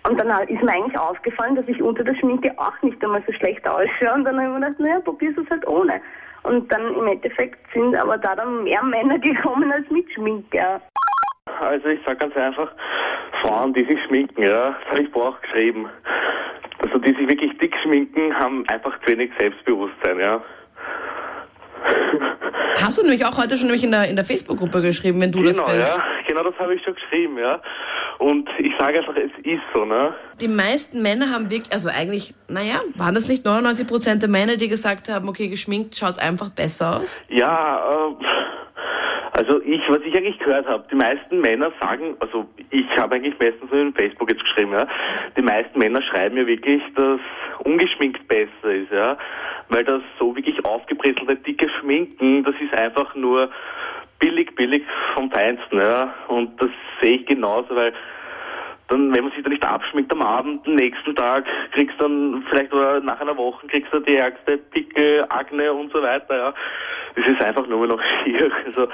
Und 0.07 0.21
dann 0.21 0.29
ist 0.49 0.63
mir 0.63 0.73
eigentlich 0.73 0.99
aufgefallen, 0.99 1.57
dass 1.57 1.67
ich 1.67 1.81
unter 1.81 2.05
der 2.05 2.15
Schminke 2.17 2.53
auch 2.59 2.83
nicht 2.83 3.03
einmal 3.03 3.23
so 3.27 3.33
schlecht 3.33 3.67
ausschaue. 3.67 4.15
Und 4.15 4.25
dann 4.25 4.37
habe 4.37 4.45
ich 4.45 4.53
mir 4.53 4.61
gedacht, 4.61 4.81
naja, 4.81 5.01
probier's 5.01 5.37
es 5.39 5.49
halt 5.49 5.67
ohne. 5.67 6.01
Und 6.43 6.71
dann 6.71 6.95
im 6.95 7.07
Endeffekt 7.07 7.59
sind 7.73 7.97
aber 7.97 8.19
da 8.19 8.37
dann 8.37 8.65
mehr 8.65 8.83
Männer 8.83 9.19
gekommen 9.21 9.73
als 9.73 9.89
mit 9.91 10.11
Schminke. 10.13 10.59
Ja. 10.59 10.81
Also 11.61 11.89
ich 11.89 12.01
sag 12.05 12.19
ganz 12.21 12.37
einfach, 12.37 12.71
Frauen, 13.43 13.73
die 13.73 13.85
sich 13.85 13.99
schminken, 14.07 14.43
ja, 14.43 14.71
das 14.71 14.91
habe 14.91 15.03
ich 15.03 15.15
auch 15.15 15.41
geschrieben. 15.41 15.89
Also 16.95 17.07
die 17.07 17.19
sich 17.19 17.29
wirklich 17.29 17.51
dick 17.59 17.75
schminken, 17.83 18.33
haben 18.39 18.65
einfach 18.69 18.97
zu 19.01 19.13
wenig 19.13 19.33
Selbstbewusstsein, 19.37 20.21
ja. 20.21 20.41
Hast 22.81 22.99
du 22.99 23.03
nämlich 23.03 23.25
auch 23.27 23.37
heute 23.37 23.57
schon 23.57 23.67
nämlich 23.67 23.83
in 23.83 23.91
der, 23.91 24.09
in 24.09 24.15
der 24.15 24.25
Facebook-Gruppe 24.25 24.81
geschrieben, 24.81 25.21
wenn 25.21 25.33
du 25.33 25.43
genau, 25.43 25.65
das 25.65 25.75
bist. 25.75 25.97
ja, 25.97 26.05
genau 26.29 26.45
das 26.45 26.57
habe 26.57 26.77
ich 26.77 26.83
schon 26.85 26.95
geschrieben, 26.95 27.37
ja. 27.39 27.61
Und 28.19 28.49
ich 28.59 28.71
sage 28.79 29.01
einfach, 29.01 29.17
es 29.17 29.33
ist 29.45 29.63
so, 29.75 29.85
ne? 29.85 30.15
Die 30.41 30.47
meisten 30.47 31.03
Männer 31.03 31.31
haben 31.31 31.51
wirklich, 31.51 31.73
also 31.73 31.89
eigentlich, 31.89 32.33
naja, 32.47 32.81
waren 32.95 33.17
das 33.17 33.27
nicht 33.27 33.45
99 33.45 33.89
Prozent 33.89 34.23
der 34.23 34.31
Männer, 34.31 34.57
die 34.57 34.69
gesagt 34.69 35.09
haben, 35.09 35.29
okay, 35.29 35.49
geschminkt 35.49 35.97
schaut 35.97 36.21
einfach 36.21 36.51
besser 36.51 37.01
aus? 37.01 37.21
Ja, 37.29 37.91
äh, 37.91 38.25
also 39.37 39.61
ich, 39.63 39.81
was 39.89 40.01
ich 40.07 40.17
eigentlich 40.17 40.39
gehört 40.39 40.67
habe, 40.67 40.85
die 40.91 40.95
meisten 40.95 41.41
Männer 41.41 41.73
sagen, 41.81 42.17
also 42.21 42.47
ich 42.71 42.87
habe 42.97 43.17
eigentlich 43.17 43.35
meistens 43.41 43.69
so 43.69 43.77
in 43.77 43.93
Facebook 43.93 44.31
jetzt 44.31 44.45
geschrieben, 44.45 44.73
ja, 44.73 44.87
die 45.37 45.43
meisten 45.43 45.77
Männer 45.77 46.01
schreiben 46.03 46.37
ja 46.37 46.47
wirklich, 46.47 46.81
dass 46.95 47.19
ungeschminkt 47.65 48.29
besser 48.29 48.73
ist, 48.73 48.93
ja, 48.93 49.19
weil 49.71 49.83
das 49.83 50.03
so 50.21 50.37
wirklich 50.37 50.65
aufgebrezelte, 50.65 51.35
dicke 51.37 51.69
Schminken, 51.81 52.45
das 52.45 52.55
ist 52.61 52.79
einfach 52.79 53.13
nur 53.17 53.51
billig, 54.21 54.55
billig 54.55 54.85
vom 55.15 55.29
Feinsten, 55.33 55.81
ja, 55.81 56.15
und 56.29 56.61
das 56.63 56.71
sehe 57.03 57.17
ich 57.17 57.27
genauso, 57.27 57.75
weil 57.75 57.93
dann, 58.87 59.13
wenn 59.15 59.25
man 59.25 59.33
sich 59.33 59.43
da 59.43 59.49
nicht 59.49 59.67
abschminkt 59.67 60.13
am 60.13 60.23
Abend, 60.23 60.65
am 60.67 60.75
nächsten 60.77 61.17
Tag 61.17 61.45
kriegst 61.73 61.99
du 61.99 62.05
dann 62.05 62.45
vielleicht 62.49 62.73
oder 62.73 63.01
nach 63.01 63.21
einer 63.21 63.37
Woche 63.37 63.67
kriegst 63.67 63.93
du 63.93 63.99
die 63.99 64.15
ärgste 64.15 64.59
Pickel, 64.59 65.25
Akne 65.29 65.73
und 65.73 65.91
so 65.91 66.01
weiter, 66.03 66.37
ja. 66.37 66.55
Das 67.17 67.27
ist 67.27 67.41
einfach 67.41 67.67
nur 67.67 67.87
noch 67.87 68.01
schier. 68.25 68.51
Also 68.67 68.89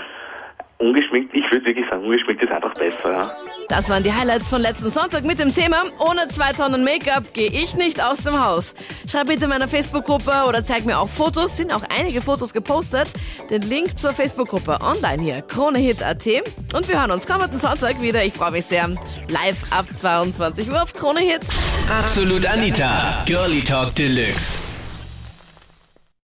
ungeschminkt, 0.80 1.34
ich 1.34 1.44
würde 1.50 1.66
wirklich 1.66 1.86
sagen, 1.88 2.04
ungeschminkt 2.04 2.42
ist 2.42 2.50
einfach 2.50 2.74
besser, 2.74 3.12
ja. 3.12 3.30
Das 3.68 3.88
waren 3.88 4.02
die 4.02 4.12
Highlights 4.12 4.48
von 4.48 4.60
letzten 4.60 4.90
Sonntag 4.90 5.24
mit 5.24 5.38
dem 5.38 5.54
Thema 5.54 5.82
Ohne 6.00 6.26
zwei 6.28 6.52
Tonnen 6.52 6.82
Make-up 6.82 7.32
gehe 7.32 7.50
ich 7.50 7.76
nicht 7.76 8.02
aus 8.02 8.24
dem 8.24 8.44
Haus. 8.44 8.74
Schreib 9.08 9.28
bitte 9.28 9.44
in 9.44 9.50
meiner 9.50 9.68
Facebook-Gruppe 9.68 10.32
oder 10.48 10.64
zeig 10.64 10.84
mir 10.84 10.98
auch 10.98 11.08
Fotos. 11.08 11.56
Sind 11.56 11.72
auch 11.72 11.82
einige 11.96 12.20
Fotos 12.20 12.52
gepostet. 12.52 13.06
Den 13.48 13.62
Link 13.62 13.96
zur 13.96 14.10
Facebook-Gruppe 14.10 14.78
online 14.80 15.22
hier, 15.22 15.42
KroneHit.at. 15.42 16.26
Und 16.74 16.88
wir 16.88 17.00
hören 17.00 17.12
uns 17.12 17.28
kommenden 17.28 17.60
Sonntag 17.60 18.02
wieder. 18.02 18.24
Ich 18.24 18.32
freue 18.32 18.50
mich 18.50 18.66
sehr. 18.66 18.88
Live 19.28 19.62
ab 19.70 19.86
22 19.92 20.68
Uhr 20.68 20.82
auf 20.82 20.92
Krone 20.92 21.20
Hit. 21.20 21.42
Absolut 22.00 22.46
Anita, 22.46 23.22
Girlie 23.26 23.62
Talk 23.62 23.94
Deluxe. 23.94 24.69